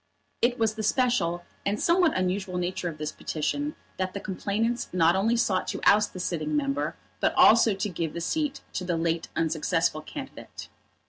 It 0.41 0.57
was 0.57 0.73
the 0.73 0.81
special 0.81 1.43
and 1.63 1.79
somewhat 1.79 2.17
unusual 2.17 2.57
nature 2.57 2.89
of 2.89 2.97
this 2.97 3.11
petition 3.11 3.75
that 3.97 4.15
the 4.15 4.19
complainants 4.19 4.89
not 4.91 5.15
only 5.15 5.37
sought 5.37 5.67
to 5.67 5.81
oust 5.85 6.13
the 6.13 6.19
sitting 6.19 6.57
member, 6.57 6.95
but 7.19 7.35
also 7.35 7.75
to 7.75 7.87
give 7.87 8.13
the 8.15 8.19
seat 8.21 8.61
to 8.73 8.83
the 8.83 8.97
late 8.97 9.27
unsuccessful 9.35 10.01
candidate. 10.01 10.69